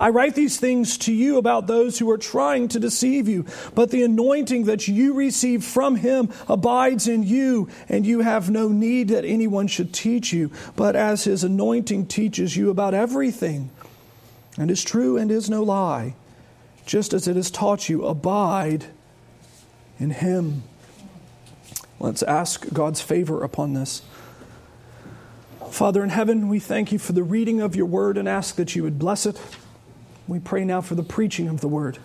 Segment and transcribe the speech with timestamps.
[0.00, 3.90] I write these things to you about those who are trying to deceive you, but
[3.90, 9.08] the anointing that you receive from him abides in you, and you have no need
[9.08, 13.68] that anyone should teach you, but as his anointing teaches you about everything,
[14.56, 16.14] and is true and is no lie,
[16.86, 18.86] just as it has taught you, abide
[19.98, 20.62] in him.
[21.98, 24.00] Let's ask God's favor upon this.
[25.70, 28.74] Father in heaven, we thank you for the reading of your word and ask that
[28.74, 29.38] you would bless it.
[30.30, 31.98] We pray now for the preaching of the word.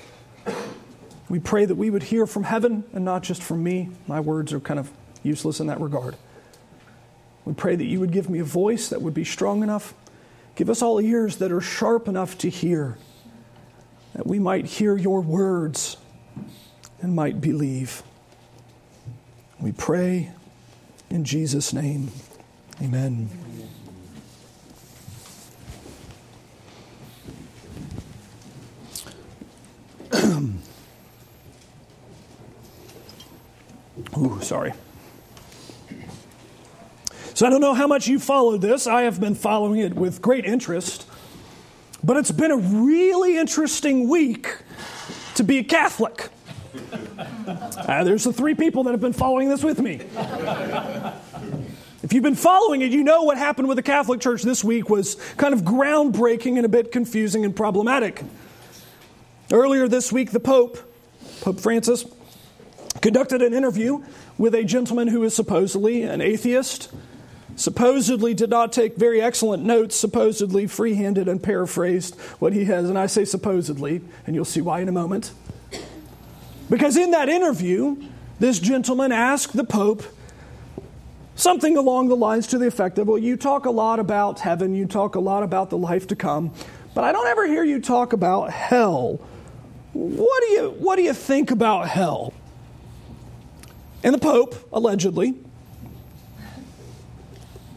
[1.30, 3.92] We pray that we would hear from heaven and not just from me.
[4.08, 4.90] My words are kind of
[5.22, 6.16] useless in that regard.
[7.46, 9.94] We pray that you would give me a voice that would be strong enough.
[10.56, 12.98] Give us all ears that are sharp enough to hear,
[14.16, 15.98] that we might hear your words
[17.04, 18.02] and might believe.
[19.60, 20.32] We pray
[21.12, 22.10] in Jesus' name.
[22.82, 23.45] Amen.
[34.18, 34.74] Ooh, sorry.
[37.34, 38.88] So I don't know how much you followed this.
[38.88, 41.06] I have been following it with great interest.
[42.04, 44.56] But it's been a really interesting week
[45.36, 46.30] to be a Catholic.
[47.48, 50.02] Uh, there's the three people that have been following this with me.
[52.04, 54.90] If you've been following it, you know what happened with the Catholic Church this week
[54.90, 58.24] was kind of groundbreaking and a bit confusing and problematic.
[59.56, 60.78] Earlier this week, the Pope,
[61.40, 62.04] Pope Francis,
[63.02, 64.04] conducted an interview
[64.38, 66.92] with a gentleman who is supposedly an atheist,
[67.56, 72.90] supposedly did not take very excellent notes, supposedly free handed and paraphrased what he has.
[72.90, 75.32] And I say supposedly, and you'll see why in a moment.
[76.70, 77.96] Because in that interview,
[78.42, 80.04] this gentleman asked the Pope
[81.36, 84.76] something along the lines to the effect of, Well, you talk a lot about heaven,
[84.76, 86.52] you talk a lot about the life to come,
[86.94, 89.22] but I don't ever hear you talk about hell.
[89.96, 92.34] What do you, what do you think about hell?
[94.04, 95.36] And the Pope, allegedly,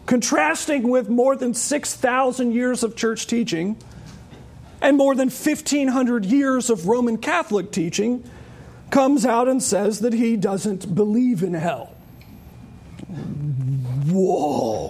[0.05, 3.77] contrasting with more than 6,000 years of church teaching
[4.83, 8.29] and more than 1,500 years of Roman Catholic teaching,
[8.91, 11.95] comes out and says that he doesn't believe in hell.
[14.11, 14.89] Whoa.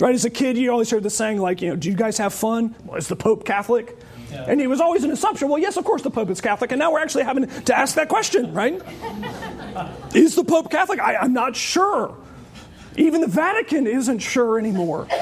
[0.00, 2.16] right, as a kid, you always heard the saying, like, you know, do you guys
[2.16, 2.74] have fun?
[2.86, 3.98] Well, is the Pope Catholic?
[4.34, 4.46] Yeah.
[4.48, 6.72] And it was always an assumption, well, yes, of course the Pope is Catholic.
[6.72, 8.82] And now we're actually having to ask that question, right?
[10.14, 10.98] is the Pope Catholic?
[10.98, 12.16] I, I'm not sure.
[12.96, 15.06] Even the Vatican isn't sure anymore.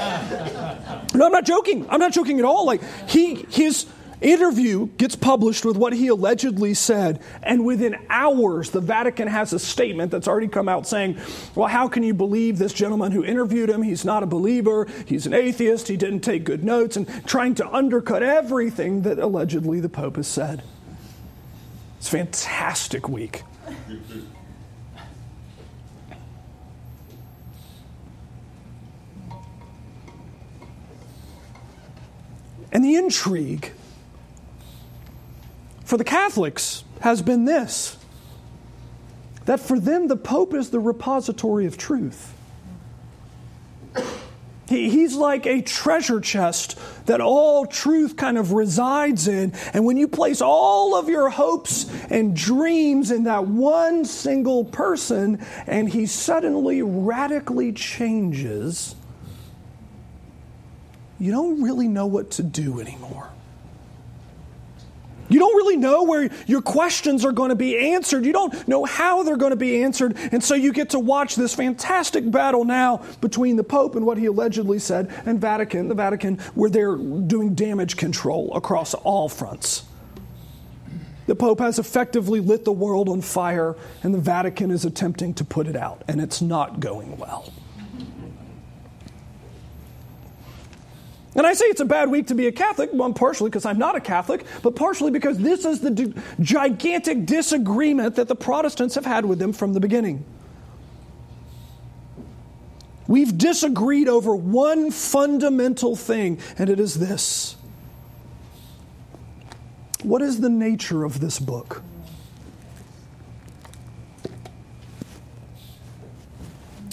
[1.14, 1.86] No, I'm not joking.
[1.90, 2.64] I'm not joking at all.
[2.64, 3.84] Like, he, his
[4.22, 9.58] interview gets published with what he allegedly said, and within hours, the Vatican has a
[9.58, 11.18] statement that's already come out saying,
[11.54, 13.82] Well, how can you believe this gentleman who interviewed him?
[13.82, 17.68] He's not a believer, he's an atheist, he didn't take good notes, and trying to
[17.68, 20.62] undercut everything that allegedly the Pope has said.
[21.98, 23.42] It's fantastic week.
[32.72, 33.72] And the intrigue
[35.92, 37.98] for the Catholics has been this
[39.44, 42.32] that for them the Pope is the repository of truth.
[44.68, 49.52] he's like a treasure chest that all truth kind of resides in.
[49.74, 55.44] And when you place all of your hopes and dreams in that one single person,
[55.66, 58.96] and he suddenly radically changes,
[61.18, 63.28] you don't really know what to do anymore.
[65.32, 68.26] You don't really know where your questions are going to be answered.
[68.26, 70.16] You don't know how they're going to be answered.
[70.30, 74.18] And so you get to watch this fantastic battle now between the Pope and what
[74.18, 79.84] he allegedly said and Vatican, the Vatican, where they're doing damage control across all fronts.
[81.26, 85.44] The Pope has effectively lit the world on fire, and the Vatican is attempting to
[85.44, 87.50] put it out, and it's not going well.
[91.34, 93.78] And I say it's a bad week to be a Catholic, one partially because I'm
[93.78, 98.94] not a Catholic, but partially because this is the d- gigantic disagreement that the Protestants
[98.96, 100.24] have had with them from the beginning.
[103.06, 107.56] We've disagreed over one fundamental thing, and it is this
[110.02, 111.82] What is the nature of this book?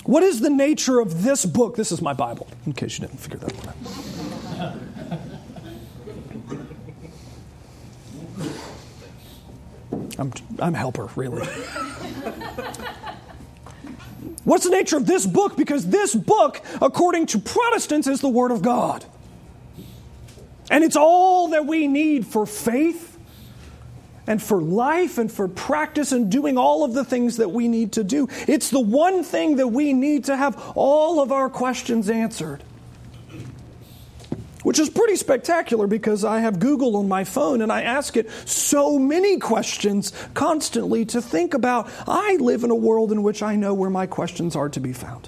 [0.05, 1.75] What is the nature of this book?
[1.75, 4.18] This is my Bible, in case you didn't figure that one out.
[10.17, 11.47] I'm, I'm helper, really.
[14.43, 15.55] What's the nature of this book?
[15.55, 19.05] Because this book, according to Protestants, is the Word of God.
[20.69, 23.17] And it's all that we need for faith
[24.27, 27.93] and for life and for practice and doing all of the things that we need
[27.93, 28.27] to do.
[28.47, 32.63] It's the one thing that we need to have all of our questions answered.
[34.69, 38.29] Which is pretty spectacular because I have Google on my phone and I ask it
[38.47, 41.89] so many questions constantly to think about.
[42.07, 44.93] I live in a world in which I know where my questions are to be
[44.93, 45.27] found.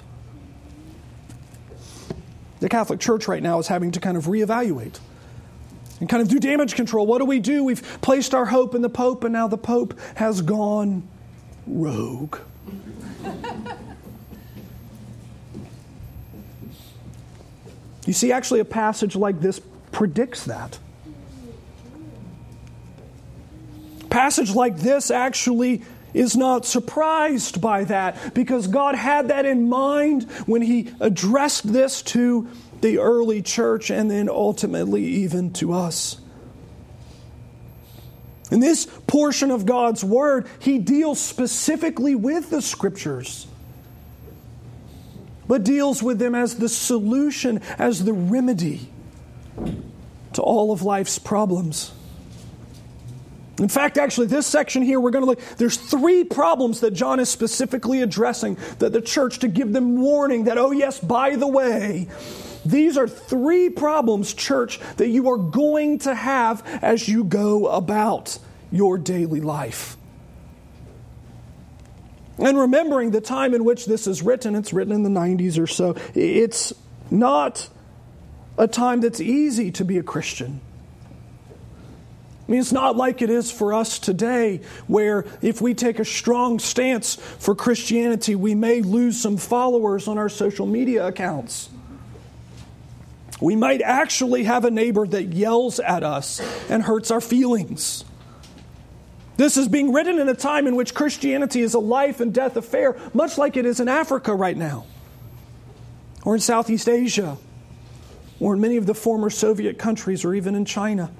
[2.60, 5.00] The Catholic Church right now is having to kind of reevaluate
[5.98, 7.04] and kind of do damage control.
[7.08, 7.64] What do we do?
[7.64, 11.02] We've placed our hope in the Pope, and now the Pope has gone
[11.66, 12.38] rogue.
[18.06, 19.60] You see, actually, a passage like this
[19.90, 20.78] predicts that.
[24.12, 25.82] passage like this actually
[26.12, 32.02] is not surprised by that because God had that in mind when He addressed this
[32.02, 32.46] to
[32.82, 36.20] the early church and then ultimately even to us.
[38.50, 43.46] In this portion of God's Word, He deals specifically with the Scriptures,
[45.52, 48.88] but deals with them as the solution, as the remedy
[50.32, 51.92] to all of life's problems.
[53.58, 57.20] In fact, actually, this section here, we're going to look, there's three problems that John
[57.20, 61.46] is specifically addressing that the church to give them warning that, oh, yes, by the
[61.46, 62.08] way,
[62.64, 68.38] these are three problems, church, that you are going to have as you go about
[68.70, 69.98] your daily life.
[72.38, 75.66] And remembering the time in which this is written, it's written in the 90s or
[75.66, 76.72] so, it's
[77.10, 77.68] not
[78.58, 80.60] a time that's easy to be a Christian.
[82.46, 86.04] I mean, it's not like it is for us today, where if we take a
[86.04, 91.70] strong stance for Christianity, we may lose some followers on our social media accounts.
[93.40, 98.04] We might actually have a neighbor that yells at us and hurts our feelings.
[99.42, 102.56] This is being written in a time in which Christianity is a life and death
[102.56, 104.86] affair, much like it is in Africa right now,
[106.24, 107.36] or in Southeast Asia,
[108.38, 111.10] or in many of the former Soviet countries, or even in China.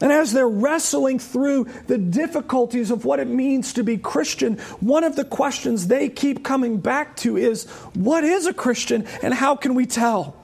[0.00, 5.04] And as they're wrestling through the difficulties of what it means to be Christian, one
[5.04, 9.56] of the questions they keep coming back to is what is a Christian and how
[9.56, 10.34] can we tell?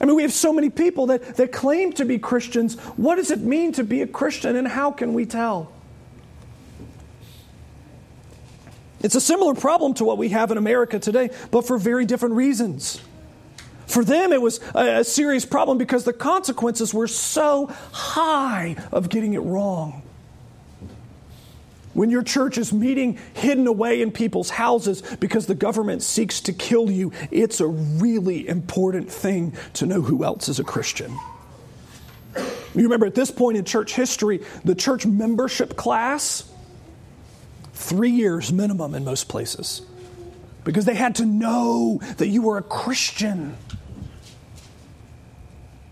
[0.00, 2.78] I mean, we have so many people that, that claim to be Christians.
[2.96, 5.72] What does it mean to be a Christian and how can we tell?
[9.00, 12.34] It's a similar problem to what we have in America today, but for very different
[12.34, 13.00] reasons.
[13.86, 19.08] For them, it was a, a serious problem because the consequences were so high of
[19.08, 20.02] getting it wrong.
[21.96, 26.52] When your church is meeting hidden away in people's houses because the government seeks to
[26.52, 31.18] kill you, it's a really important thing to know who else is a Christian.
[32.36, 36.44] You remember at this point in church history, the church membership class,
[37.72, 39.80] three years minimum in most places,
[40.64, 43.56] because they had to know that you were a Christian.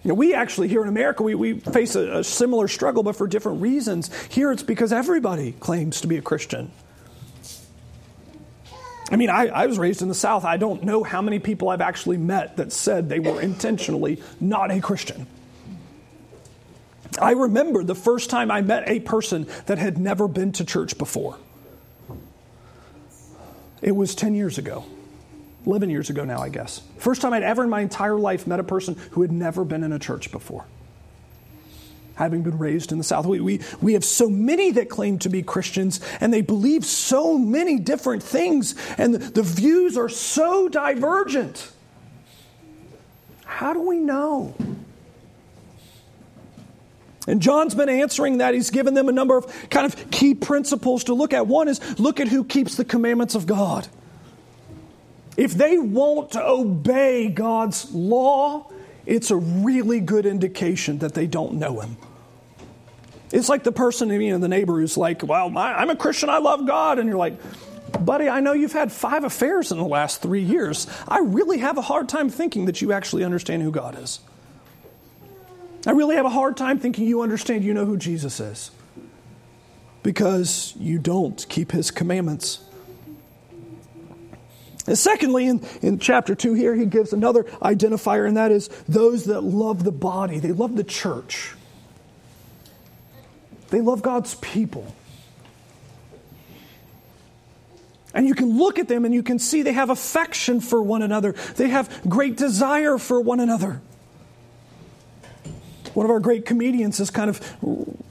[0.05, 3.17] You know, we actually, here in America, we, we face a, a similar struggle, but
[3.17, 4.11] for different reasons.
[4.27, 6.71] Here it's because everybody claims to be a Christian.
[9.11, 10.45] I mean, I, I, was raised in the South.
[10.45, 14.71] I don't know how many people I've actually met that said they were intentionally not
[14.71, 15.27] a Christian.
[17.21, 20.99] I remember the first time I met a person that had never been to church
[20.99, 21.39] before.
[23.81, 24.85] It was 10 years ago.
[25.67, 26.83] 11 years ago now, I guess.
[26.99, 29.83] First time I'd ever in my entire life met a person who had never been
[29.83, 30.67] in a church before.
[32.17, 35.29] Having been raised in the South, we, we, we have so many that claim to
[35.29, 40.69] be Christians, and they believe so many different things, and the, the views are so
[40.69, 41.73] divergent.
[43.45, 44.55] How do we know?
[47.27, 48.55] And John's been answering that.
[48.55, 51.47] He's given them a number of kind of key principles to look at.
[51.47, 53.89] One is look at who keeps the commandments of God.
[55.37, 58.71] If they won't obey God's law,
[59.07, 61.97] it's a really good indication that they don't know Him.
[63.33, 66.39] It's like the person, you know, the neighbor who's like, Well, I'm a Christian, I
[66.39, 66.99] love God.
[66.99, 67.35] And you're like,
[68.01, 70.87] Buddy, I know you've had five affairs in the last three years.
[71.09, 74.21] I really have a hard time thinking that you actually understand who God is.
[75.87, 78.71] I really have a hard time thinking you understand you know who Jesus is
[80.03, 82.61] because you don't keep his commandments.
[84.87, 89.25] And secondly, in, in chapter 2 here, he gives another identifier, and that is those
[89.25, 90.39] that love the body.
[90.39, 91.55] They love the church,
[93.71, 94.95] they love God's people.
[98.15, 101.03] And you can look at them and you can see they have affection for one
[101.03, 101.33] another.
[101.57, 103.83] They have great desire for one another.
[105.95, 107.41] One of our great comedians has kind of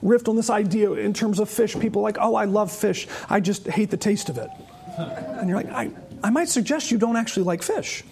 [0.03, 1.79] riffed on this idea in terms of fish.
[1.79, 3.07] People like, oh, I love fish.
[3.29, 4.49] I just hate the taste of it.
[4.97, 5.91] And you're like, I,
[6.23, 8.03] I might suggest you don't actually like fish.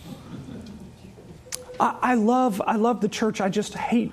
[1.80, 3.42] I, I love, I love the church.
[3.42, 4.12] I just hate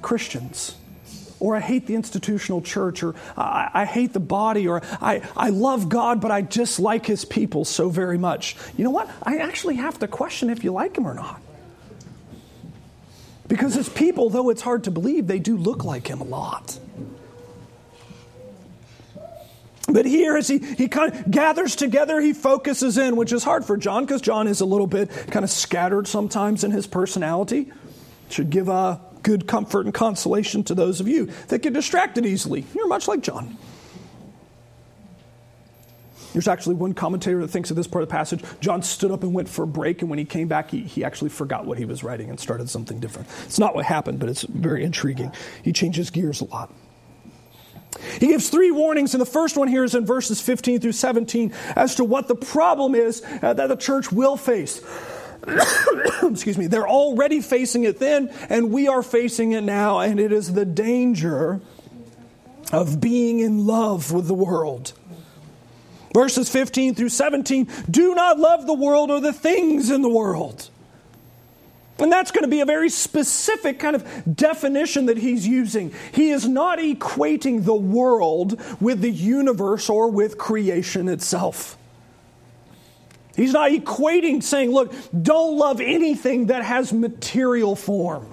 [0.00, 0.74] Christians
[1.40, 5.50] or I hate the institutional church, or I, I, hate the body, or I, I
[5.50, 8.56] love God, but I dislike his people so very much.
[8.76, 9.08] You know what?
[9.22, 11.40] I actually have to question if you like him or not.
[13.46, 16.78] Because his people, though it's hard to believe, they do look like him a lot.
[19.88, 23.64] But here, as he, he kind of gathers together, he focuses in, which is hard
[23.64, 27.72] for John because John is a little bit kind of scattered sometimes in his personality.
[28.28, 32.66] Should give a good comfort and consolation to those of you that get distracted easily.
[32.74, 33.56] You're much like John.
[36.34, 38.44] There's actually one commentator that thinks of this part of the passage.
[38.60, 41.02] John stood up and went for a break, and when he came back, he, he
[41.02, 43.28] actually forgot what he was writing and started something different.
[43.46, 45.32] It's not what happened, but it's very intriguing.
[45.62, 46.72] He changes gears a lot.
[48.20, 51.52] He gives three warnings, and the first one here is in verses 15 through 17
[51.76, 54.82] as to what the problem is uh, that the church will face.
[56.22, 60.32] Excuse me, they're already facing it then, and we are facing it now, and it
[60.32, 61.60] is the danger
[62.72, 64.92] of being in love with the world.
[66.14, 70.70] Verses 15 through 17 do not love the world or the things in the world.
[72.00, 75.92] And that's going to be a very specific kind of definition that he's using.
[76.12, 81.76] He is not equating the world with the universe or with creation itself.
[83.34, 88.26] He's not equating, saying, look, don't love anything that has material form.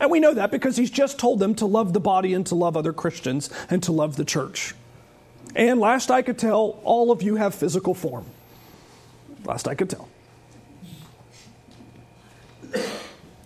[0.00, 2.54] And we know that because he's just told them to love the body and to
[2.54, 4.74] love other Christians and to love the church.
[5.54, 8.24] And last I could tell, all of you have physical form.
[9.44, 10.08] Last I could tell.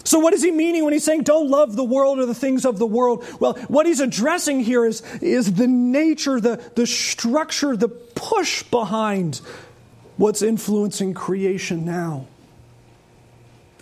[0.05, 2.67] So, what is he meaning when he's saying don't love the world or the things
[2.67, 3.25] of the world?
[3.41, 9.41] Well, what he's addressing here is, is the nature, the, the structure, the push behind
[10.17, 12.27] what's influencing creation now.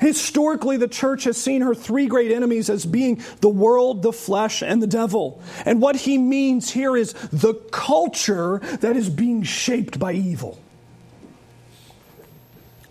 [0.00, 4.62] Historically, the church has seen her three great enemies as being the world, the flesh,
[4.62, 5.40] and the devil.
[5.64, 10.58] And what he means here is the culture that is being shaped by evil.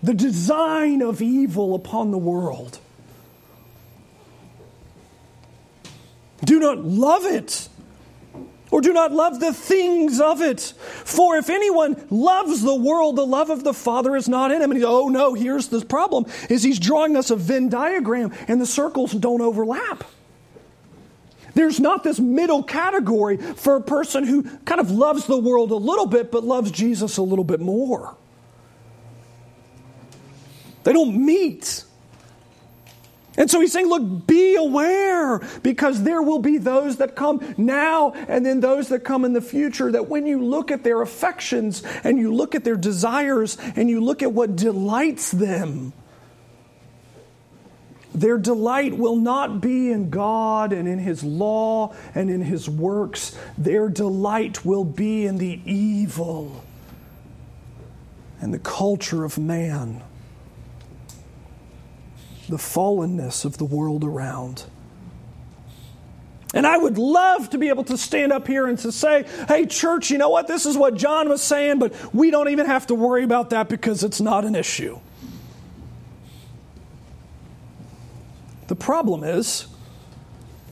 [0.04, 2.80] The design of evil upon the world.
[6.44, 7.70] Do not love it
[8.72, 10.62] or do not love the things of it.
[10.62, 14.72] For if anyone loves the world, the love of the Father is not in him.
[14.72, 18.66] And oh no, here's the problem, is he's drawing us a Venn diagram and the
[18.66, 20.06] circles don't overlap.
[21.54, 25.76] There's not this middle category for a person who kind of loves the world a
[25.76, 28.16] little bit but loves Jesus a little bit more.
[30.84, 31.84] They don't meet.
[33.38, 38.12] And so he's saying, look, be aware because there will be those that come now
[38.12, 39.92] and then those that come in the future.
[39.92, 44.02] That when you look at their affections and you look at their desires and you
[44.02, 45.94] look at what delights them,
[48.14, 53.38] their delight will not be in God and in His law and in His works.
[53.58, 56.66] Their delight will be in the evil
[58.42, 60.04] and the culture of man
[62.52, 64.66] the fallenness of the world around.
[66.54, 69.66] And I would love to be able to stand up here and to say, hey,
[69.66, 70.48] church, you know what?
[70.48, 73.70] This is what John was saying, but we don't even have to worry about that
[73.70, 75.00] because it's not an issue.
[78.68, 79.68] The problem is,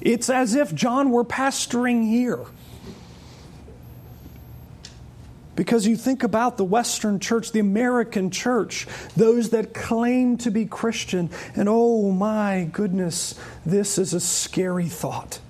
[0.01, 2.45] it's as if John were pastoring here.
[5.59, 8.87] Because you think about the Western church, the American church,
[9.17, 15.41] those that claim to be Christian, and oh my goodness, this is a scary thought.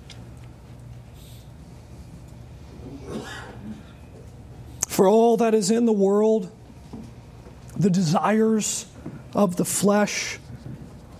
[4.88, 6.50] For all that is in the world,
[7.76, 8.86] the desires
[9.32, 10.39] of the flesh,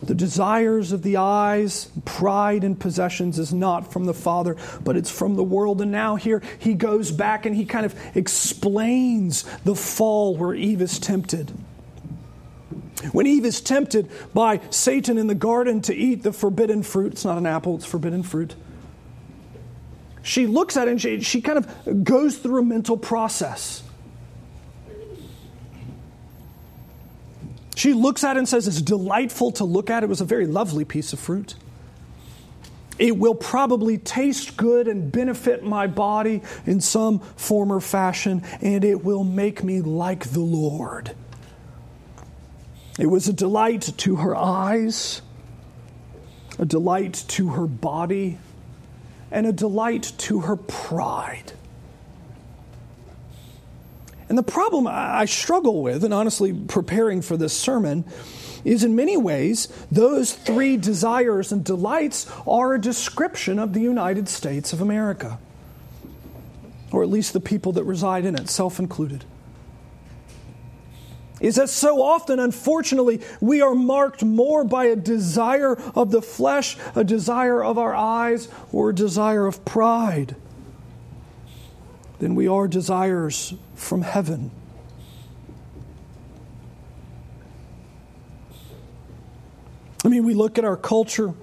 [0.02, 5.10] the desires of the eyes, pride and possessions is not from the Father, but it's
[5.10, 5.80] from the world.
[5.80, 10.80] And now here he goes back and he kind of explains the fall where Eve
[10.80, 11.52] is tempted.
[13.12, 17.24] When Eve is tempted by Satan in the garden to eat the forbidden fruit, it's
[17.24, 18.54] not an apple, it's forbidden fruit.
[20.22, 23.82] She looks at it and she, she kind of goes through a mental process.
[27.80, 30.02] She looks at it and says, It's delightful to look at.
[30.02, 31.54] It was a very lovely piece of fruit.
[32.98, 38.84] It will probably taste good and benefit my body in some form or fashion, and
[38.84, 41.12] it will make me like the Lord.
[42.98, 45.22] It was a delight to her eyes,
[46.58, 48.36] a delight to her body,
[49.30, 51.54] and a delight to her pride.
[54.30, 58.04] And the problem I struggle with, and honestly preparing for this sermon,
[58.64, 64.28] is in many ways those three desires and delights are a description of the United
[64.28, 65.40] States of America,
[66.92, 69.24] or at least the people that reside in it, self included.
[71.40, 76.76] Is that so often, unfortunately, we are marked more by a desire of the flesh,
[76.94, 80.36] a desire of our eyes, or a desire of pride
[82.20, 84.50] than we are desires from heaven.
[90.04, 91.34] I mean, we look at our culture,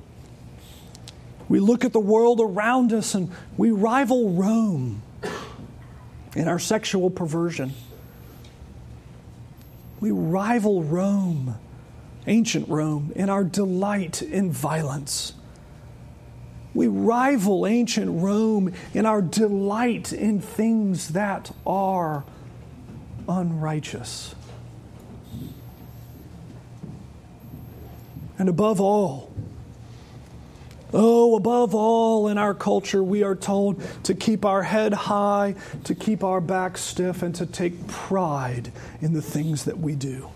[1.49, 5.01] we look at the world around us, and we rival Rome
[6.35, 7.73] in our sexual perversion.
[9.99, 11.55] We rival Rome,
[12.27, 15.33] ancient Rome, in our delight in violence.
[16.77, 22.23] We rival ancient Rome in our delight in things that are
[23.27, 24.35] unrighteous.
[28.37, 29.33] And above all,
[30.93, 35.55] oh, above all in our culture, we are told to keep our head high,
[35.85, 40.29] to keep our back stiff, and to take pride in the things that we do.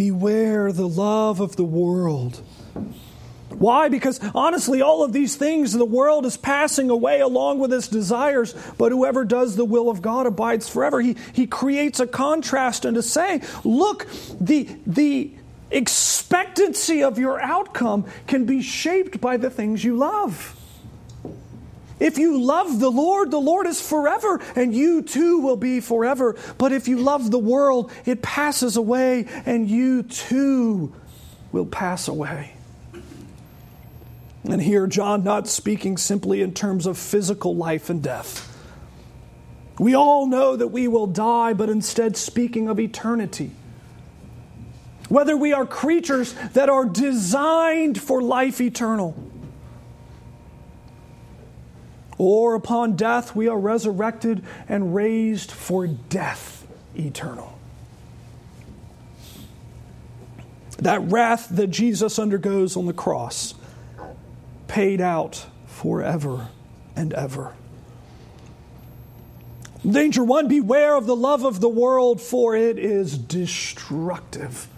[0.00, 2.40] Beware the love of the world
[3.50, 3.90] why?
[3.90, 8.54] Because honestly, all of these things, the world is passing away along with its desires,
[8.78, 11.02] but whoever does the will of God abides forever.
[11.02, 14.06] He, he creates a contrast and to say, look,
[14.40, 15.32] the, the
[15.70, 20.56] expectancy of your outcome can be shaped by the things you love.
[22.00, 26.34] If you love the Lord, the Lord is forever, and you too will be forever.
[26.56, 30.94] But if you love the world, it passes away, and you too
[31.52, 32.54] will pass away.
[34.44, 38.46] And here, John not speaking simply in terms of physical life and death.
[39.78, 43.50] We all know that we will die, but instead speaking of eternity.
[45.10, 49.14] Whether we are creatures that are designed for life eternal,
[52.20, 57.58] or upon death we are resurrected and raised for death eternal.
[60.80, 63.54] That wrath that Jesus undergoes on the cross
[64.68, 66.48] paid out forever
[66.94, 67.54] and ever.
[69.88, 74.68] Danger one beware of the love of the world, for it is destructive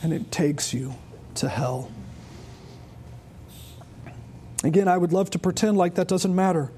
[0.00, 0.94] and it takes you
[1.34, 1.90] to hell.
[4.64, 6.72] Again, I would love to pretend like that doesn't matter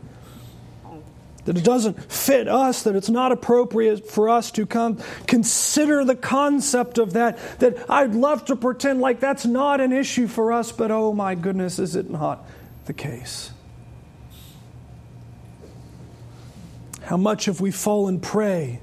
[1.46, 6.16] that it doesn't fit us, that it's not appropriate for us to come consider the
[6.16, 10.72] concept of that, that I'd love to pretend like that's not an issue for us,
[10.72, 12.44] but oh my goodness, is it not
[12.86, 13.52] the case?
[17.02, 18.80] How much have we fallen prey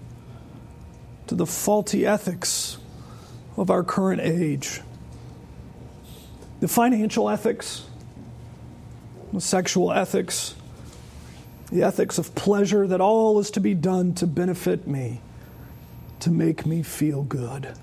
[1.28, 2.78] to the faulty ethics
[3.58, 4.80] of our current age?
[6.62, 7.84] The financial ethics,
[9.40, 10.56] sexual ethics,
[11.72, 15.22] the ethics of pleasure, that all is to be done to benefit me,
[16.20, 17.74] to make me feel good.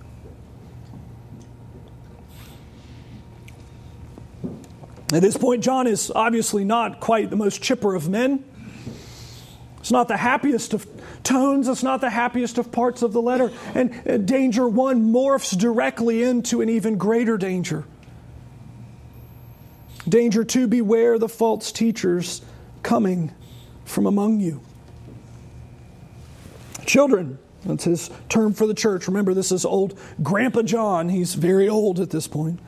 [5.13, 8.45] At this point, John is obviously not quite the most chipper of men.
[9.81, 10.87] It's not the happiest of
[11.25, 13.51] tones, it's not the happiest of parts of the letter.
[13.75, 17.85] And danger one morphs directly into an even greater danger.
[20.11, 22.43] Danger two beware the false teachers
[22.83, 23.33] coming
[23.85, 24.61] from among you.
[26.85, 29.07] Children, that's his term for the church.
[29.07, 31.09] Remember, this is old Grandpa John.
[31.09, 32.59] He's very old at this point.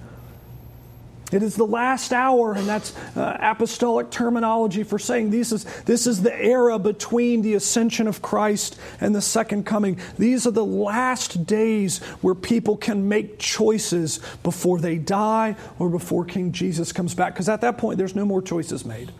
[1.32, 6.06] It is the last hour, and that's uh, apostolic terminology for saying this is, this
[6.06, 9.98] is the era between the ascension of Christ and the second coming.
[10.18, 16.24] These are the last days where people can make choices before they die or before
[16.24, 19.10] King Jesus comes back, because at that point, there's no more choices made.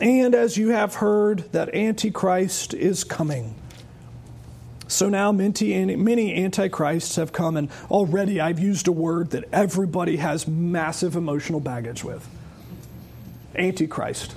[0.00, 3.54] And as you have heard, that Antichrist is coming.
[4.86, 10.46] So now many antichrists have come, and already I've used a word that everybody has
[10.46, 12.28] massive emotional baggage with
[13.56, 14.36] Antichrist.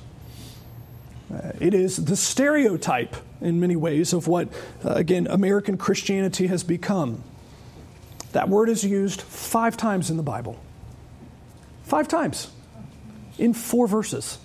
[1.33, 4.47] Uh, it is the stereotype in many ways of what,
[4.86, 7.21] uh, again, American Christianity has become.
[8.31, 10.57] That word is used five times in the Bible.
[11.83, 12.49] Five times
[13.38, 14.38] in four verses.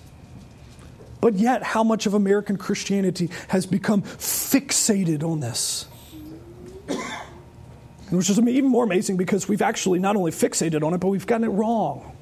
[1.21, 5.87] But yet, how much of American Christianity has become fixated on this?
[8.13, 11.25] Which is even more amazing because we've actually not only fixated on it, but we've
[11.25, 12.15] gotten it wrong.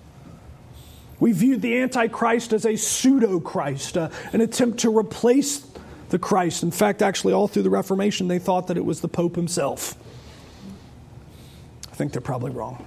[1.20, 5.68] We viewed the Antichrist as a pseudo Christ, uh, an attempt to replace
[6.10, 6.64] the Christ.
[6.64, 9.96] In fact, actually, all through the Reformation, they thought that it was the Pope himself.
[11.92, 12.86] I think they're probably wrong.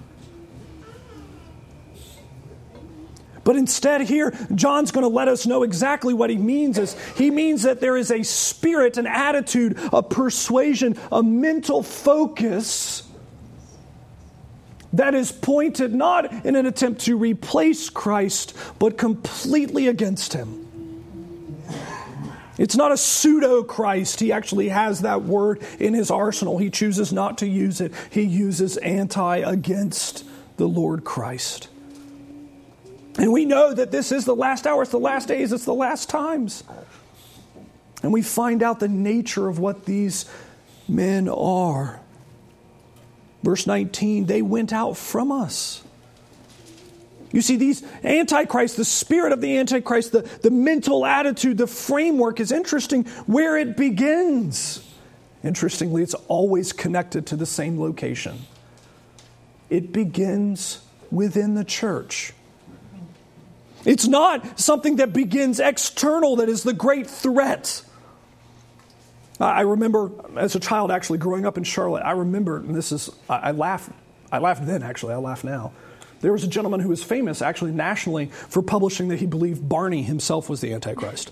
[3.44, 6.78] But instead, here, John's going to let us know exactly what he means.
[6.78, 13.02] Is he means that there is a spirit, an attitude, a persuasion, a mental focus
[14.94, 20.60] that is pointed not in an attempt to replace Christ, but completely against him.
[22.56, 24.20] It's not a pseudo Christ.
[24.20, 26.58] He actually has that word in his arsenal.
[26.58, 30.24] He chooses not to use it, he uses anti against
[30.56, 31.68] the Lord Christ.
[33.18, 35.74] And we know that this is the last hour, it's the last days, it's the
[35.74, 36.64] last times.
[38.02, 40.26] And we find out the nature of what these
[40.88, 42.00] men are.
[43.42, 45.82] Verse 19, they went out from us.
[47.32, 52.38] You see, these Antichrist, the spirit of the Antichrist, the, the mental attitude, the framework
[52.40, 54.88] is interesting where it begins.
[55.42, 58.38] Interestingly, it's always connected to the same location.
[59.68, 62.32] It begins within the church.
[63.84, 67.82] It's not something that begins external that is the great threat.
[69.40, 73.10] I remember as a child actually growing up in Charlotte, I remember, and this is,
[73.28, 73.90] I, laugh,
[74.30, 75.72] I laughed then actually, I laugh now.
[76.20, 80.02] There was a gentleman who was famous actually nationally for publishing that he believed Barney
[80.02, 81.30] himself was the Antichrist.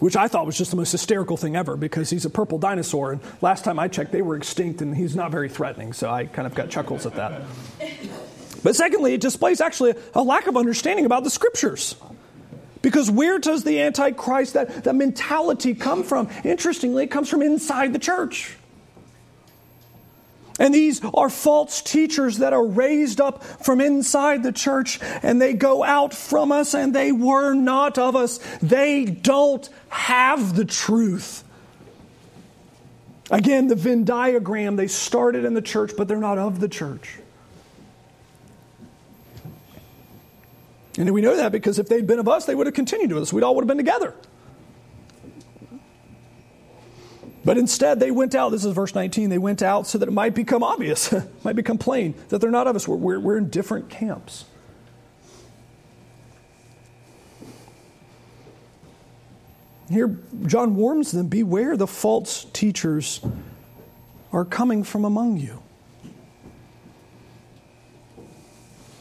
[0.00, 3.12] Which I thought was just the most hysterical thing ever because he's a purple dinosaur,
[3.12, 6.26] and last time I checked, they were extinct, and he's not very threatening, so I
[6.26, 7.42] kind of got chuckles at that.
[8.62, 11.94] But secondly, it displays actually a lack of understanding about the scriptures.
[12.82, 16.28] Because where does the Antichrist, that, that mentality come from?
[16.44, 18.56] Interestingly, it comes from inside the church.
[20.58, 25.54] And these are false teachers that are raised up from inside the church and they
[25.54, 28.38] go out from us and they were not of us.
[28.60, 31.44] They don't have the truth.
[33.30, 37.18] Again, the Venn diagram, they started in the church, but they're not of the church.
[40.98, 43.22] And we know that because if they'd been of us, they would have continued with
[43.22, 43.32] us.
[43.32, 44.14] We'd all would have been together.
[47.44, 48.50] But instead, they went out.
[48.50, 49.30] This is verse 19.
[49.30, 52.66] They went out so that it might become obvious, might become plain that they're not
[52.66, 52.88] of us.
[52.88, 54.44] We're, we're, we're in different camps.
[59.88, 63.20] Here, John warns them beware the false teachers
[64.32, 65.62] are coming from among you.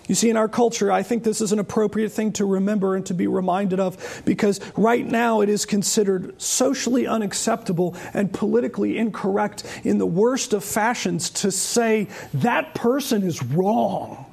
[0.08, 3.06] You see, in our culture, I think this is an appropriate thing to remember and
[3.08, 9.65] to be reminded of because right now it is considered socially unacceptable and politically incorrect
[9.84, 14.24] in the worst of fashions to say that person is wrong.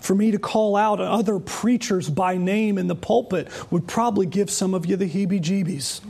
[0.00, 4.50] For me to call out other preachers by name in the pulpit would probably give
[4.50, 6.02] some of you the heebie jeebies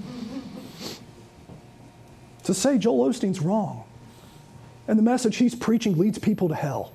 [2.44, 3.84] to say Joel Osteen's wrong
[4.86, 6.92] and the message he's preaching leads people to hell.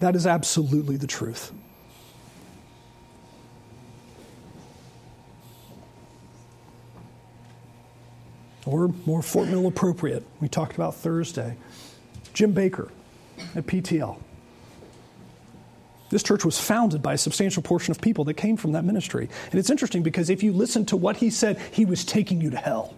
[0.00, 1.52] That is absolutely the truth.
[8.66, 11.56] Or more Fort Mill appropriate, we talked about Thursday.
[12.32, 12.90] Jim Bakker
[13.54, 14.16] at PTL.
[16.10, 19.28] This church was founded by a substantial portion of people that came from that ministry.
[19.50, 22.50] And it's interesting because if you listen to what he said, he was taking you
[22.50, 22.94] to hell.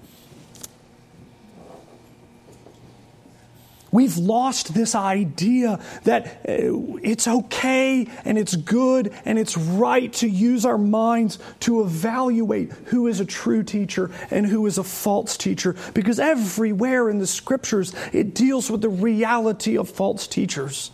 [3.92, 10.28] We've lost this idea that uh, it's okay and it's good and it's right to
[10.28, 15.36] use our minds to evaluate who is a true teacher and who is a false
[15.36, 20.90] teacher because everywhere in the scriptures it deals with the reality of false teachers.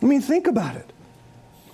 [0.00, 0.92] I mean, think about it.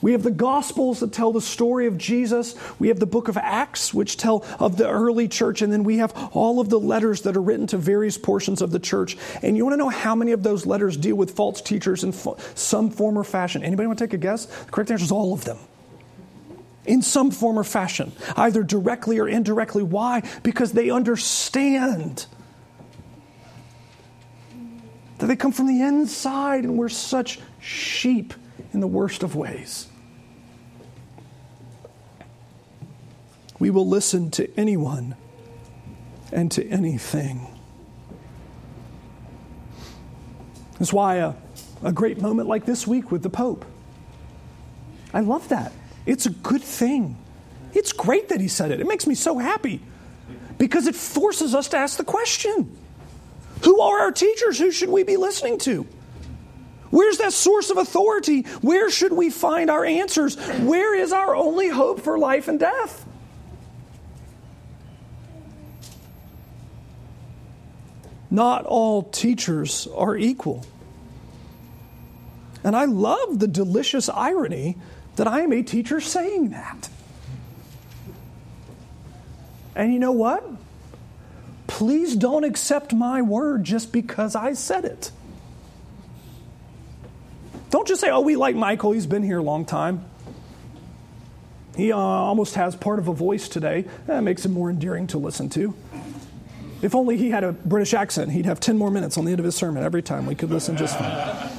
[0.04, 2.56] We have the Gospels that tell the story of Jesus.
[2.78, 5.62] We have the book of Acts, which tell of the early church.
[5.62, 8.70] And then we have all of the letters that are written to various portions of
[8.70, 9.16] the church.
[9.42, 12.12] And you want to know how many of those letters deal with false teachers in
[12.54, 13.64] some form or fashion?
[13.64, 14.44] Anybody want to take a guess?
[14.44, 15.56] The correct answer is all of them
[16.84, 19.82] in some form or fashion, either directly or indirectly.
[19.82, 20.22] Why?
[20.42, 22.26] Because they understand
[25.16, 28.34] that they come from the inside and we're such sheep
[28.74, 29.88] in the worst of ways.
[33.58, 35.16] We will listen to anyone
[36.32, 37.46] and to anything.
[40.78, 41.34] That's why a,
[41.82, 43.64] a great moment like this week with the Pope.
[45.12, 45.72] I love that.
[46.06, 47.16] It's a good thing.
[47.72, 48.80] It's great that he said it.
[48.80, 49.80] It makes me so happy
[50.58, 52.76] because it forces us to ask the question
[53.62, 54.58] Who are our teachers?
[54.58, 55.86] Who should we be listening to?
[56.90, 58.42] Where's that source of authority?
[58.60, 60.36] Where should we find our answers?
[60.60, 63.03] Where is our only hope for life and death?
[68.34, 70.66] Not all teachers are equal.
[72.64, 74.76] And I love the delicious irony
[75.14, 76.88] that I am a teacher saying that.
[79.76, 80.44] And you know what?
[81.68, 85.12] Please don't accept my word just because I said it.
[87.70, 90.04] Don't just say, oh, we like Michael, he's been here a long time.
[91.76, 93.84] He uh, almost has part of a voice today.
[94.08, 95.76] That makes him more endearing to listen to.
[96.84, 99.40] If only he had a British accent, he'd have 10 more minutes on the end
[99.40, 100.26] of his sermon every time.
[100.26, 101.53] We could listen just fine.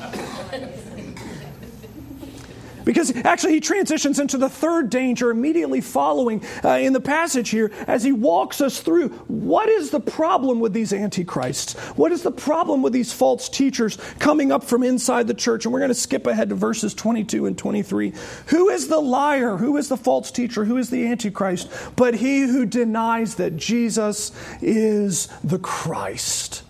[2.95, 7.69] Because actually, he transitions into the third danger immediately following uh, in the passage here
[7.87, 11.73] as he walks us through what is the problem with these antichrists?
[11.97, 15.65] What is the problem with these false teachers coming up from inside the church?
[15.65, 18.13] And we're going to skip ahead to verses 22 and 23.
[18.47, 19.57] Who is the liar?
[19.57, 20.63] Who is the false teacher?
[20.63, 21.69] Who is the antichrist?
[21.97, 24.31] But he who denies that Jesus
[24.61, 26.63] is the Christ.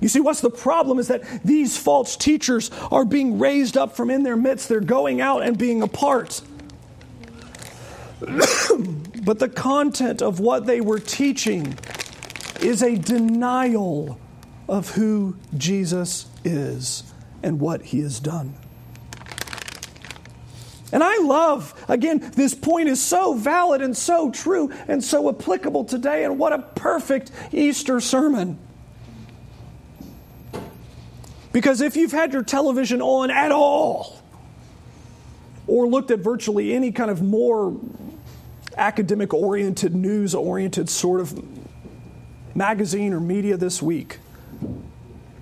[0.00, 4.10] You see, what's the problem is that these false teachers are being raised up from
[4.10, 4.68] in their midst.
[4.68, 6.42] They're going out and being apart.
[8.20, 11.78] but the content of what they were teaching
[12.60, 14.18] is a denial
[14.68, 17.04] of who Jesus is
[17.42, 18.54] and what he has done.
[20.92, 25.84] And I love, again, this point is so valid and so true and so applicable
[25.84, 28.58] today, and what a perfect Easter sermon.
[31.56, 34.20] Because if you've had your television on at all,
[35.66, 37.74] or looked at virtually any kind of more
[38.76, 41.42] academic oriented, news oriented sort of
[42.54, 44.18] magazine or media this week,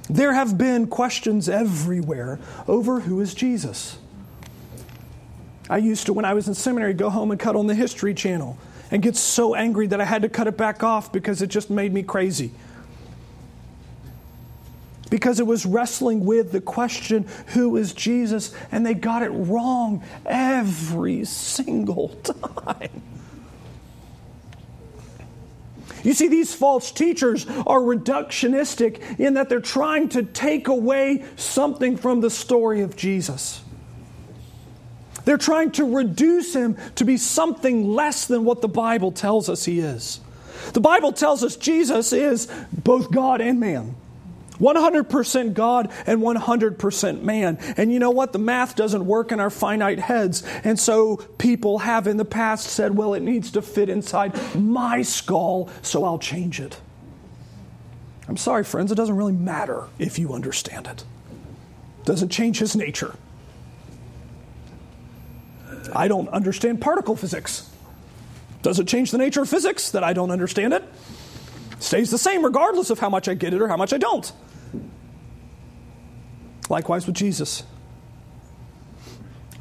[0.09, 3.98] there have been questions everywhere over who is Jesus.
[5.68, 8.14] I used to, when I was in seminary, go home and cut on the History
[8.14, 8.57] Channel
[8.92, 11.70] and get so angry that I had to cut it back off because it just
[11.70, 12.53] made me crazy
[15.11, 18.55] because it was wrestling with the question, who is Jesus?
[18.73, 22.09] And they got it wrong every single
[22.64, 23.03] time.
[26.03, 31.97] You see, these false teachers are reductionistic in that they're trying to take away something
[31.97, 33.62] from the story of Jesus.
[35.25, 39.64] They're trying to reduce him to be something less than what the Bible tells us
[39.64, 40.21] he is.
[40.75, 43.97] The Bible tells us Jesus is both God and man.
[44.59, 47.59] 100% God and 100% man.
[47.77, 48.33] And you know what?
[48.33, 50.43] The math doesn't work in our finite heads.
[50.62, 55.03] And so people have in the past said, well, it needs to fit inside my
[55.03, 56.79] skull, so I'll change it.
[58.29, 61.05] I'm sorry, friends, it doesn't really matter if you understand it.
[62.01, 63.14] it doesn't change his nature.
[65.95, 67.71] I don't understand particle physics.
[68.62, 70.83] Does it change the nature of physics that I don't understand it?
[71.79, 74.31] Stays the same regardless of how much I get it or how much I don't.
[76.69, 77.63] Likewise with Jesus.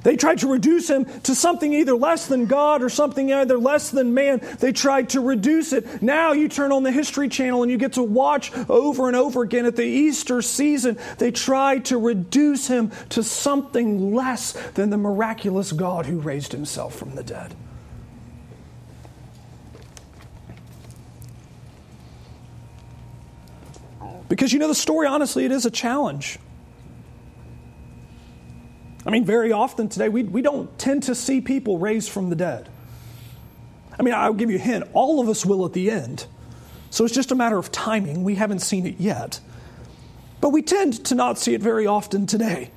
[0.04, 3.90] They tried to reduce him to something either less than God or something either less
[3.90, 4.42] than man.
[4.60, 6.02] They tried to reduce it.
[6.02, 9.42] Now you turn on the History Channel and you get to watch over and over
[9.44, 10.98] again at the Easter season.
[11.18, 16.96] They tried to reduce him to something less than the miraculous God who raised himself
[16.96, 17.56] from the dead.
[24.30, 26.40] Because you know, the story, honestly, it is a challenge.
[29.06, 32.36] I mean, very often today, we, we don't tend to see people raised from the
[32.36, 32.70] dead.
[34.00, 36.26] I mean, I'll give you a hint all of us will at the end.
[36.90, 38.24] So it's just a matter of timing.
[38.24, 39.40] We haven't seen it yet.
[40.42, 42.72] But we tend to not see it very often today.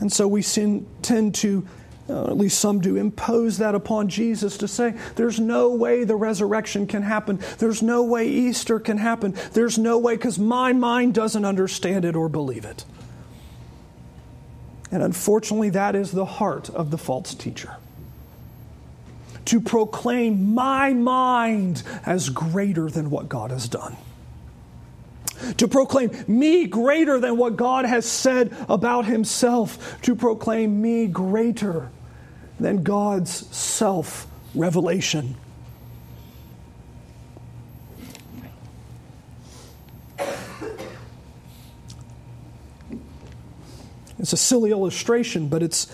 [0.00, 1.66] And so we tend to,
[2.10, 6.16] Uh, at least some do, impose that upon Jesus to say, there's no way the
[6.16, 7.38] resurrection can happen.
[7.58, 9.34] There's no way Easter can happen.
[9.52, 12.86] There's no way because my mind doesn't understand it or believe it.
[14.90, 17.76] And unfortunately, that is the heart of the false teacher.
[19.48, 23.96] to proclaim my mind as greater than what God has done.
[25.56, 30.02] To proclaim me greater than what God has said about himself.
[30.02, 31.90] To proclaim me greater
[32.58, 35.36] than God's self revelation.
[44.18, 45.86] It's a silly illustration, but it's,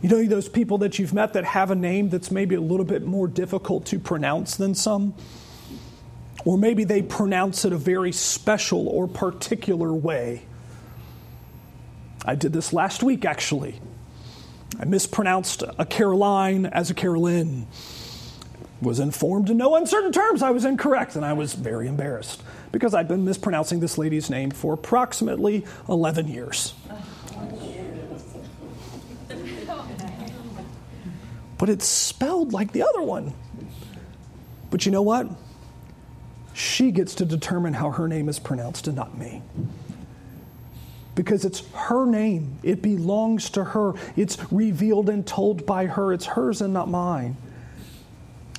[0.00, 2.86] you know, those people that you've met that have a name that's maybe a little
[2.86, 5.14] bit more difficult to pronounce than some?
[6.44, 10.46] Or maybe they pronounce it a very special or particular way.
[12.24, 13.80] I did this last week, actually.
[14.78, 17.66] I mispronounced a Caroline as a Carolyn.
[18.80, 22.94] Was informed in no uncertain terms I was incorrect, and I was very embarrassed because
[22.94, 26.74] I'd been mispronouncing this lady's name for approximately 11 years.
[31.58, 33.34] but it's spelled like the other one.
[34.70, 35.28] But you know what?
[36.54, 39.42] She gets to determine how her name is pronounced and not me.
[41.18, 46.26] Because it's her name, it belongs to her, it's revealed and told by her, it's
[46.26, 47.36] hers and not mine.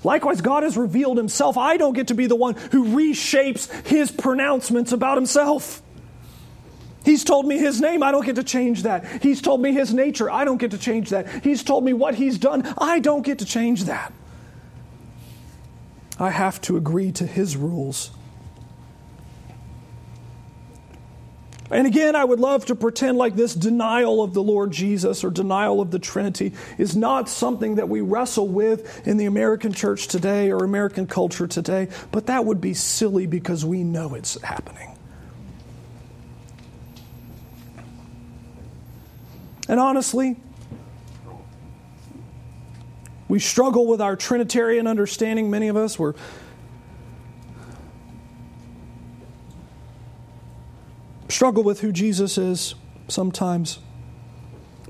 [0.03, 1.57] Likewise, God has revealed himself.
[1.57, 5.81] I don't get to be the one who reshapes his pronouncements about himself.
[7.05, 9.23] He's told me his name, I don't get to change that.
[9.23, 11.45] He's told me his nature, I don't get to change that.
[11.45, 14.11] He's told me what he's done, I don't get to change that.
[16.19, 18.11] I have to agree to his rules.
[21.71, 25.29] And again, I would love to pretend like this denial of the Lord Jesus or
[25.29, 30.07] denial of the Trinity is not something that we wrestle with in the American church
[30.07, 34.97] today or American culture today, but that would be silly because we know it's happening.
[39.67, 40.37] And honestly,
[43.27, 45.99] we struggle with our Trinitarian understanding, many of us.
[45.99, 46.15] We're
[51.29, 52.75] struggle with who Jesus is
[53.07, 53.79] sometimes.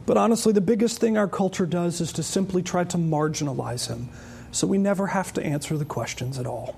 [0.06, 4.10] But honestly, the biggest thing our culture does is to simply try to marginalize him
[4.52, 6.76] so we never have to answer the questions at all.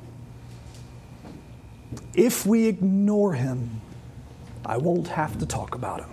[2.14, 3.82] If we ignore him,
[4.66, 6.10] I won't have to talk about him.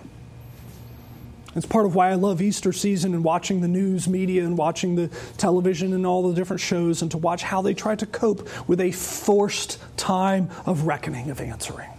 [1.55, 4.95] It's part of why I love Easter season and watching the news media and watching
[4.95, 8.47] the television and all the different shows and to watch how they try to cope
[8.67, 11.89] with a forced time of reckoning, of answering.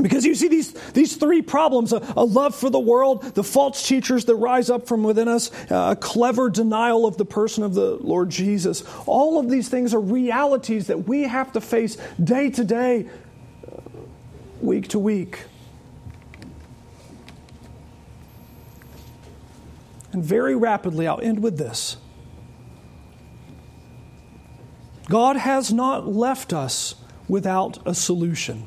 [0.00, 3.86] Because you see these, these three problems a, a, love for the world, the false
[3.86, 7.74] teachers that rise up from within us, uh, a clever denial of the person of
[7.74, 8.82] the Lord Jesus.
[9.06, 13.08] All of these things are realities that we have to face day to day,
[14.60, 15.44] week to week.
[20.12, 21.96] And very rapidly, I'll end with this
[25.08, 26.96] God has not left us
[27.28, 28.66] without a solution.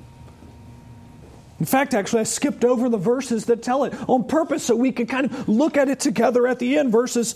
[1.59, 4.91] In fact, actually, I skipped over the verses that tell it on purpose so we
[4.91, 6.91] could kind of look at it together at the end.
[6.91, 7.35] Verses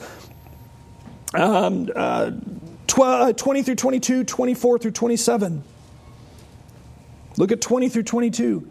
[1.34, 2.32] um, uh,
[3.00, 5.64] uh 20 through 22, 24 through 27.
[7.38, 8.68] Look at 20 through 22.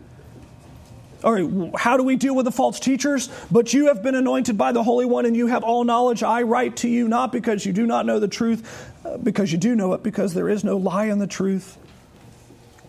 [1.23, 3.29] All right, how do we deal with the false teachers?
[3.51, 6.23] But you have been anointed by the Holy One and you have all knowledge.
[6.23, 9.59] I write to you not because you do not know the truth, uh, because you
[9.59, 11.77] do know it, because there is no lie in the truth.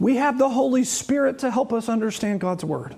[0.01, 2.95] We have the Holy Spirit to help us understand God's Word.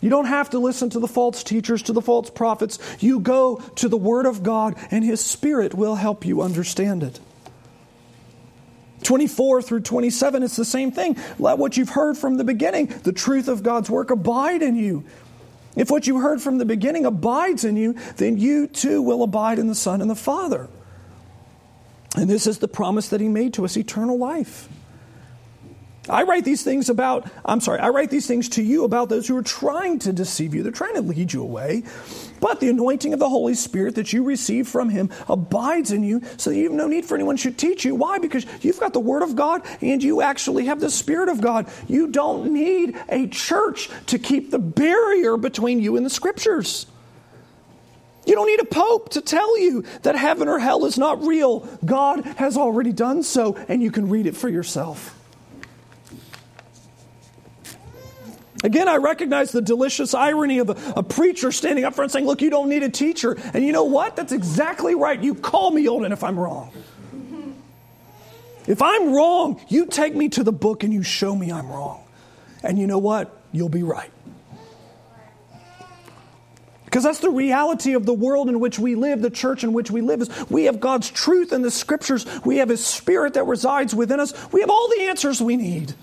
[0.00, 2.78] You don't have to listen to the false teachers, to the false prophets.
[3.00, 7.18] You go to the Word of God, and His Spirit will help you understand it.
[9.02, 11.16] 24 through 27, it's the same thing.
[11.40, 15.02] Let what you've heard from the beginning, the truth of God's work, abide in you.
[15.74, 19.58] If what you heard from the beginning abides in you, then you too will abide
[19.58, 20.68] in the Son and the Father.
[22.14, 24.68] And this is the promise that He made to us eternal life.
[26.08, 29.26] I write these things about, I'm sorry, I write these things to you about those
[29.26, 30.62] who are trying to deceive you.
[30.62, 31.82] They're trying to lead you away.
[32.40, 36.22] But the anointing of the Holy Spirit that you receive from Him abides in you
[36.36, 37.94] so that you have no need for anyone to teach you.
[37.94, 38.18] Why?
[38.18, 41.68] Because you've got the Word of God and you actually have the Spirit of God.
[41.88, 46.86] You don't need a church to keep the barrier between you and the Scriptures.
[48.26, 51.60] You don't need a pope to tell you that heaven or hell is not real.
[51.84, 55.15] God has already done so, and you can read it for yourself.
[58.64, 62.40] Again, I recognize the delicious irony of a, a, preacher standing up front saying, Look,
[62.40, 63.36] you don't need a teacher.
[63.52, 64.16] And you know what?
[64.16, 65.22] That's exactly right.
[65.22, 66.72] You call me on it if I'm wrong.
[68.66, 72.02] If I'm wrong, you take me to the book and you show me I'm wrong.
[72.62, 73.30] And you know what?
[73.52, 74.10] You'll be right.
[76.84, 79.90] Because that's the reality of the world in which we live, the church in which
[79.90, 82.24] we live is we have God's truth in the scriptures.
[82.44, 84.32] We have his spirit that resides within us.
[84.52, 85.94] We have all the answers we need.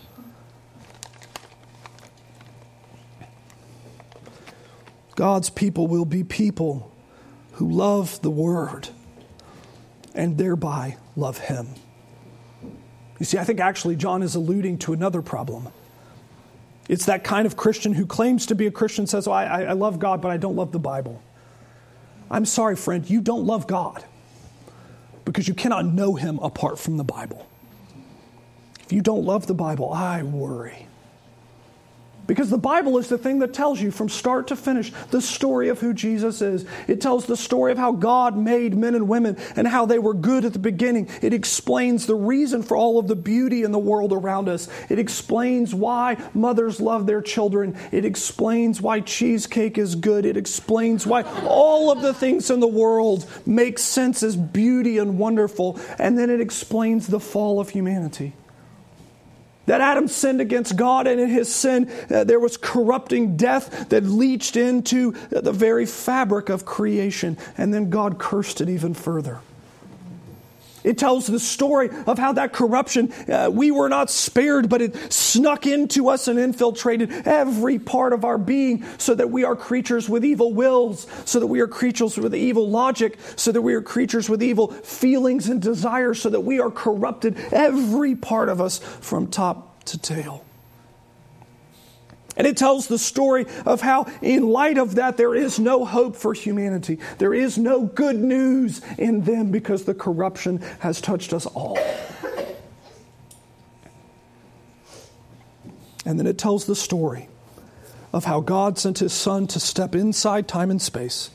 [5.16, 6.92] God's people will be people
[7.54, 8.90] who love the word
[10.16, 11.68] and thereby love him.
[13.20, 15.70] You see, I think actually John is alluding to another problem.
[16.90, 19.74] It's that kind of Christian who claims to be a Christian, says, oh, I, I
[19.74, 21.22] love God, but I don't love the Bible.
[22.30, 24.04] I'm sorry, friend, you don't love God
[25.24, 27.48] because you cannot know Him apart from the Bible.
[28.82, 30.88] If you don't love the Bible, I worry.
[32.26, 35.68] Because the Bible is the thing that tells you from start to finish the story
[35.70, 36.66] of who Jesus is.
[36.88, 40.14] It tells the story of how God made men and women and how they were
[40.14, 41.10] good at the beginning.
[41.22, 44.70] It explains the reason for all of the beauty in the world around us.
[44.90, 47.78] It explains why mothers love their children.
[47.92, 50.26] It explains why cheesecake is good.
[50.26, 55.20] It explains why all of the things in the world make sense as beauty and
[55.20, 55.80] wonderful.
[56.00, 58.34] And then it explains the fall of humanity.
[59.66, 64.04] That Adam sinned against God, and in his sin, uh, there was corrupting death that
[64.04, 67.38] leached into the very fabric of creation.
[67.58, 69.40] And then God cursed it even further.
[70.84, 75.12] It tells the story of how that corruption, uh, we were not spared, but it
[75.12, 80.10] snuck into us and infiltrated every part of our being so that we are creatures
[80.10, 83.82] with evil wills, so that we are creatures with evil logic, so that we are
[83.82, 88.80] creatures with evil feelings and desires, so that we are corrupted, every part of us
[88.80, 90.44] from top to tail.
[92.36, 96.16] And it tells the story of how, in light of that, there is no hope
[96.16, 97.00] for humanity.
[97.20, 101.78] There is no good news in them because the corruption has touched us all.
[106.06, 107.30] And then it tells the story
[108.12, 111.30] of how God sent his son to step inside time and space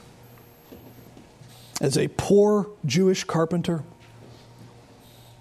[1.80, 3.82] as a poor Jewish carpenter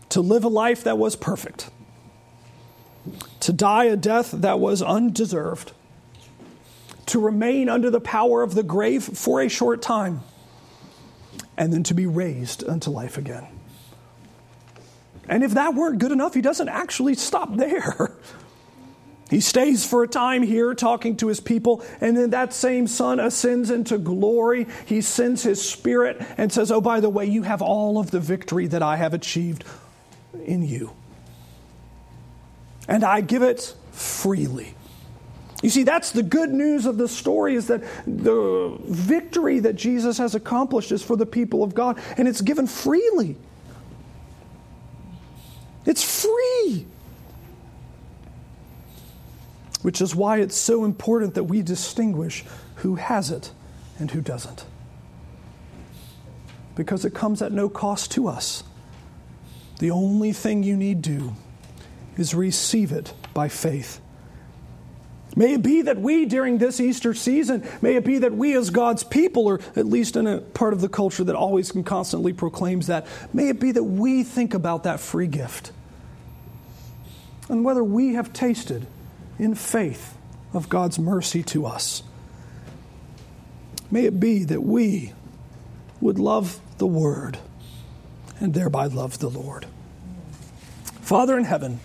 [0.09, 1.69] to live a life that was perfect
[3.41, 5.71] to die a death that was undeserved,
[7.07, 10.21] to remain under the power of the grave for a short time,
[11.57, 13.47] and then to be raised unto life again.
[15.29, 18.15] And if that weren't good enough, he doesn't actually stop there.
[19.29, 23.19] He stays for a time here talking to his people, and then that same son
[23.19, 24.67] ascends into glory.
[24.85, 28.21] He sends his spirit and says, Oh, by the way, you have all of the
[28.21, 29.65] victory that I have achieved
[30.45, 30.93] in you
[32.87, 34.75] and I give it freely.
[35.63, 40.19] You see, that's the good news of the story is that the victory that Jesus
[40.19, 43.35] has accomplished is for the people of God, and it's given freely.
[45.85, 46.85] It's free.
[49.81, 52.43] Which is why it's so important that we distinguish
[52.75, 53.51] who has it
[53.97, 54.65] and who doesn't.
[56.75, 58.63] Because it comes at no cost to us.
[59.79, 61.33] The only thing you need do
[62.17, 64.01] is receive it by faith.
[65.35, 68.71] May it be that we, during this Easter season, may it be that we as
[68.71, 72.33] God's people, or at least in a part of the culture that always and constantly
[72.33, 75.71] proclaims that, may it be that we think about that free gift
[77.49, 78.87] and whether we have tasted
[79.37, 80.17] in faith
[80.53, 82.03] of God's mercy to us.
[83.89, 85.13] May it be that we
[86.01, 87.37] would love the Word
[88.39, 89.65] and thereby love the Lord.
[91.07, 91.79] Father in heaven,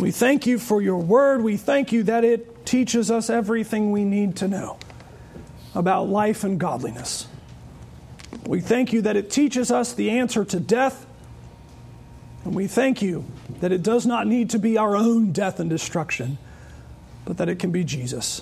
[0.00, 1.42] we thank you for your word.
[1.42, 4.78] We thank you that it teaches us everything we need to know
[5.74, 7.26] about life and godliness.
[8.46, 11.04] We thank you that it teaches us the answer to death.
[12.46, 13.26] And we thank you
[13.60, 16.38] that it does not need to be our own death and destruction,
[17.26, 18.40] but that it can be Jesus.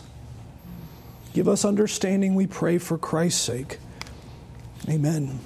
[1.35, 3.79] Give us understanding, we pray, for Christ's sake.
[4.89, 5.41] Amen.